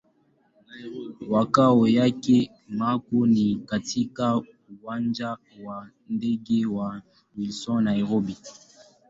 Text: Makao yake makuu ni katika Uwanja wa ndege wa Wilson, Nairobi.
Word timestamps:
Makao 1.29 1.87
yake 1.87 2.51
makuu 2.69 3.25
ni 3.25 3.55
katika 3.55 4.41
Uwanja 4.83 5.37
wa 5.63 5.87
ndege 6.09 6.65
wa 6.65 7.01
Wilson, 7.37 7.83
Nairobi. 7.83 8.37